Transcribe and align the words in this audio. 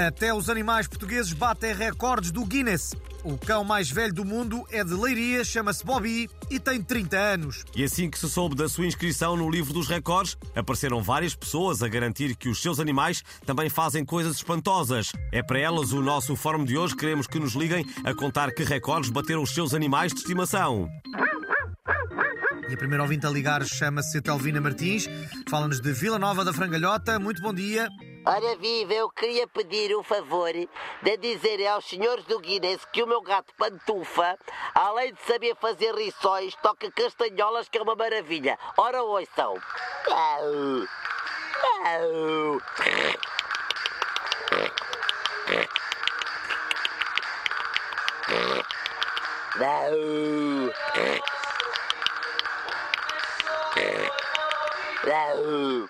Até 0.00 0.32
os 0.32 0.48
animais 0.48 0.88
portugueses 0.88 1.34
batem 1.34 1.74
recordes 1.74 2.30
do 2.30 2.42
Guinness. 2.42 2.94
O 3.22 3.36
cão 3.36 3.62
mais 3.62 3.90
velho 3.90 4.14
do 4.14 4.24
mundo 4.24 4.64
é 4.70 4.82
de 4.82 4.94
Leiria, 4.94 5.44
chama-se 5.44 5.84
Bobby 5.84 6.26
e 6.50 6.58
tem 6.58 6.82
30 6.82 7.18
anos. 7.18 7.64
E 7.76 7.84
assim 7.84 8.08
que 8.08 8.18
se 8.18 8.26
soube 8.26 8.56
da 8.56 8.66
sua 8.66 8.86
inscrição 8.86 9.36
no 9.36 9.50
livro 9.50 9.74
dos 9.74 9.88
recordes, 9.88 10.38
apareceram 10.56 11.02
várias 11.02 11.34
pessoas 11.34 11.82
a 11.82 11.88
garantir 11.88 12.34
que 12.34 12.48
os 12.48 12.62
seus 12.62 12.80
animais 12.80 13.22
também 13.44 13.68
fazem 13.68 14.02
coisas 14.02 14.36
espantosas. 14.36 15.12
É 15.30 15.42
para 15.42 15.58
elas 15.58 15.92
o 15.92 16.00
nosso 16.00 16.34
fórum 16.34 16.64
de 16.64 16.78
hoje. 16.78 16.96
Queremos 16.96 17.26
que 17.26 17.38
nos 17.38 17.52
liguem 17.52 17.84
a 18.02 18.14
contar 18.14 18.52
que 18.52 18.64
recordes 18.64 19.10
bateram 19.10 19.42
os 19.42 19.52
seus 19.52 19.74
animais 19.74 20.14
de 20.14 20.20
estimação. 20.20 20.88
E 22.70 22.72
a 22.72 22.76
primeira 22.76 23.02
ouvinte 23.02 23.26
a 23.26 23.30
ligar 23.30 23.62
chama-se 23.66 24.18
Telvina 24.22 24.62
Martins, 24.62 25.06
fala-nos 25.46 25.78
de 25.78 25.92
Vila 25.92 26.18
Nova 26.18 26.42
da 26.42 26.54
Frangalhota. 26.54 27.18
Muito 27.18 27.42
bom 27.42 27.52
dia. 27.52 27.86
Ora 28.26 28.54
viva, 28.56 28.92
eu 28.92 29.08
queria 29.08 29.48
pedir 29.48 29.96
o 29.96 30.02
favor 30.02 30.52
de 30.52 31.16
dizer 31.16 31.66
aos 31.66 31.86
senhores 31.86 32.24
do 32.26 32.38
Guinness 32.38 32.84
que 32.92 33.02
o 33.02 33.06
meu 33.06 33.22
gato 33.22 33.54
pantufa, 33.56 34.38
além 34.74 35.14
de 35.14 35.22
saber 35.22 35.56
fazer 35.56 35.94
riçóis, 35.94 36.54
toca 36.56 36.90
castanholas 36.92 37.68
que 37.68 37.78
é 37.78 37.82
uma 37.82 37.96
maravilha. 37.96 38.58
Ora 38.76 39.02
ouçam. 39.02 39.54
Au. 40.06 40.86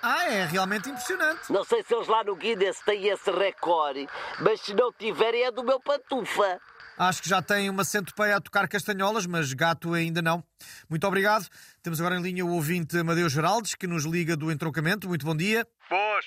Ah, 0.02 0.24
é 0.32 0.44
realmente 0.46 0.88
impressionante. 0.88 1.52
Não 1.52 1.64
sei 1.64 1.82
se 1.82 1.94
eles 1.94 2.08
lá 2.08 2.24
no 2.24 2.34
Guinness 2.36 2.80
têm 2.80 3.08
esse 3.08 3.30
recorde, 3.30 4.08
mas 4.40 4.60
se 4.60 4.74
não 4.74 4.92
tiverem 4.92 5.44
é 5.44 5.50
do 5.50 5.62
meu 5.62 5.80
pantufa. 5.80 6.60
Acho 6.98 7.22
que 7.22 7.28
já 7.28 7.40
tem 7.40 7.70
uma 7.70 7.82
centopeia 7.82 8.36
a 8.36 8.40
tocar 8.40 8.68
castanholas, 8.68 9.26
mas 9.26 9.54
gato 9.54 9.94
ainda 9.94 10.20
não. 10.20 10.44
Muito 10.88 11.06
obrigado. 11.06 11.48
Temos 11.82 11.98
agora 11.98 12.16
em 12.16 12.22
linha 12.22 12.44
o 12.44 12.52
ouvinte 12.52 12.98
Amadeu 12.98 13.28
Geraldes, 13.28 13.74
que 13.74 13.86
nos 13.86 14.04
liga 14.04 14.36
do 14.36 14.52
entroncamento. 14.52 15.08
Muito 15.08 15.24
bom 15.24 15.34
dia. 15.34 15.66
Pois, 15.88 16.26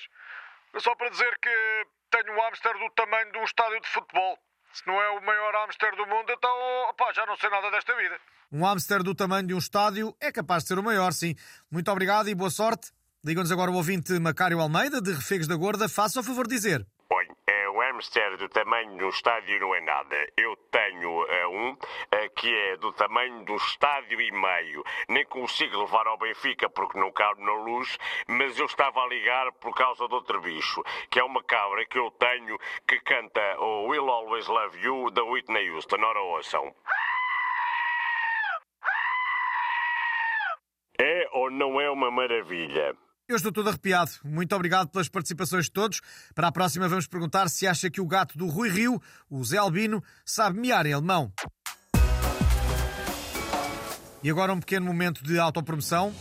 só 0.78 0.94
para 0.96 1.10
dizer 1.10 1.32
que 1.40 1.86
tenho 2.10 2.36
um 2.36 2.40
hamster 2.42 2.72
do 2.78 2.90
tamanho 2.90 3.30
de 3.30 3.38
um 3.38 3.44
estádio 3.44 3.80
de 3.80 3.88
futebol. 3.88 4.36
Se 4.72 4.84
não 4.86 5.00
é 5.00 5.10
o 5.10 5.22
maior 5.22 5.54
hamster 5.54 5.94
do 5.94 6.06
mundo, 6.06 6.32
então 6.32 6.50
opá, 6.90 7.12
já 7.12 7.24
não 7.24 7.36
sei 7.36 7.48
nada 7.50 7.70
desta 7.70 7.94
vida. 7.94 8.18
Um 8.52 8.64
hamster 8.64 9.02
do 9.02 9.14
tamanho 9.14 9.46
de 9.46 9.54
um 9.54 9.58
estádio 9.58 10.14
é 10.20 10.30
capaz 10.30 10.62
de 10.62 10.68
ser 10.68 10.78
o 10.78 10.82
maior, 10.82 11.12
sim. 11.12 11.34
Muito 11.70 11.90
obrigado 11.90 12.28
e 12.28 12.34
boa 12.34 12.50
sorte. 12.50 12.92
Liga-nos 13.24 13.50
agora 13.50 13.70
o 13.70 13.74
ouvinte 13.74 14.18
Macário 14.20 14.60
Almeida, 14.60 15.00
de 15.00 15.12
Refegos 15.12 15.48
da 15.48 15.56
Gorda. 15.56 15.88
Faça 15.88 16.20
o 16.20 16.22
favor 16.22 16.46
de 16.46 16.54
dizer. 16.54 16.86
Olha, 17.10 17.34
é 17.46 17.70
um 17.70 17.80
hamster 17.80 18.36
do 18.36 18.48
tamanho 18.48 18.98
de 18.98 19.04
um 19.04 19.08
estádio 19.08 19.60
não 19.60 19.74
é 19.74 19.80
nada. 19.80 20.16
Eu 20.36 20.54
tenho 20.70 21.26
eh, 21.26 21.46
um 21.46 21.76
eh, 22.10 22.28
que 22.30 22.54
é 22.54 22.76
do 22.76 22.92
tamanho 22.92 23.44
um 23.48 23.56
estádio 23.56 24.20
e 24.20 24.30
meio. 24.30 24.84
Nem 25.08 25.24
consigo 25.26 25.80
levar 25.80 26.06
ao 26.06 26.18
Benfica 26.18 26.68
porque 26.68 26.98
não 26.98 27.10
cabe 27.12 27.42
na 27.42 27.54
luz, 27.54 27.96
mas 28.28 28.58
eu 28.58 28.66
estava 28.66 29.00
a 29.00 29.06
ligar 29.06 29.52
por 29.52 29.74
causa 29.74 30.06
de 30.06 30.14
outro 30.14 30.40
bicho, 30.40 30.82
que 31.10 31.18
é 31.18 31.24
uma 31.24 31.42
cabra 31.42 31.86
que 31.86 31.98
eu 31.98 32.10
tenho 32.10 32.58
que 32.86 33.00
canta 33.00 33.40
o 33.58 33.88
Will 33.88 34.08
Always 34.08 34.46
Love 34.46 34.78
You 34.80 35.10
da 35.10 35.22
Whitney 35.24 35.70
Houston. 35.70 36.02
Ora 36.02 36.20
ouçam. 36.20 36.74
É 41.24 41.28
ou 41.32 41.50
não 41.50 41.80
é 41.80 41.90
uma 41.90 42.10
maravilha? 42.10 42.94
Eu 43.26 43.36
estou 43.36 43.50
todo 43.50 43.68
arrepiado. 43.68 44.10
Muito 44.22 44.54
obrigado 44.54 44.90
pelas 44.90 45.08
participações 45.08 45.64
de 45.64 45.70
todos. 45.70 46.00
Para 46.34 46.48
a 46.48 46.52
próxima 46.52 46.86
vamos 46.86 47.06
perguntar 47.06 47.48
se 47.48 47.66
acha 47.66 47.90
que 47.90 48.00
o 48.00 48.06
gato 48.06 48.36
do 48.36 48.46
Rui 48.46 48.68
Rio, 48.68 49.00
o 49.30 49.42
Zé 49.42 49.56
Albino, 49.56 50.02
sabe 50.24 50.60
miar 50.60 50.84
em 50.84 50.92
alemão. 50.92 51.32
E 54.22 54.30
agora 54.30 54.52
um 54.52 54.60
pequeno 54.60 54.84
momento 54.86 55.24
de 55.24 55.38
autopromoção. 55.38 56.12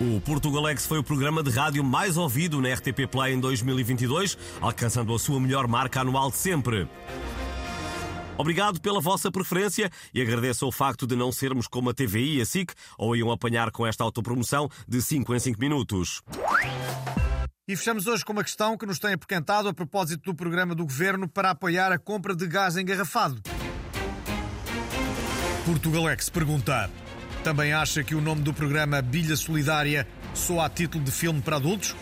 O 0.00 0.20
Portugalex 0.20 0.86
foi 0.86 0.98
o 0.98 1.04
programa 1.04 1.42
de 1.42 1.50
rádio 1.50 1.84
mais 1.84 2.16
ouvido 2.16 2.60
na 2.60 2.72
RTP 2.72 3.06
Play 3.08 3.34
em 3.34 3.40
2022, 3.40 4.36
alcançando 4.60 5.14
a 5.14 5.18
sua 5.18 5.38
melhor 5.38 5.68
marca 5.68 6.00
anual 6.00 6.30
de 6.30 6.38
sempre. 6.38 6.88
Obrigado 8.40 8.80
pela 8.80 9.02
vossa 9.02 9.30
preferência 9.30 9.90
e 10.14 10.22
agradeço 10.22 10.66
o 10.66 10.72
facto 10.72 11.06
de 11.06 11.14
não 11.14 11.30
sermos 11.30 11.68
como 11.68 11.90
a 11.90 11.92
TVI 11.92 12.38
e 12.38 12.40
a 12.40 12.46
SIC, 12.46 12.72
ou 12.96 13.14
iam 13.14 13.30
apanhar 13.30 13.70
com 13.70 13.86
esta 13.86 14.02
autopromoção 14.02 14.66
de 14.88 15.02
5 15.02 15.34
em 15.34 15.38
5 15.38 15.60
minutos. 15.60 16.22
E 17.68 17.76
fechamos 17.76 18.06
hoje 18.06 18.24
com 18.24 18.32
uma 18.32 18.42
questão 18.42 18.78
que 18.78 18.86
nos 18.86 18.98
tem 18.98 19.12
apoquentado 19.12 19.68
a 19.68 19.74
propósito 19.74 20.22
do 20.24 20.34
programa 20.34 20.74
do 20.74 20.86
Governo 20.86 21.28
para 21.28 21.50
apoiar 21.50 21.92
a 21.92 21.98
compra 21.98 22.34
de 22.34 22.46
gás 22.46 22.78
engarrafado. 22.78 23.42
Portugalex 25.66 26.30
pergunta: 26.30 26.90
Também 27.44 27.74
acha 27.74 28.02
que 28.02 28.14
o 28.14 28.22
nome 28.22 28.40
do 28.40 28.54
programa 28.54 29.02
Bilha 29.02 29.36
Solidária 29.36 30.08
soa 30.32 30.64
a 30.64 30.70
título 30.70 31.04
de 31.04 31.10
filme 31.10 31.42
para 31.42 31.56
adultos? 31.56 31.94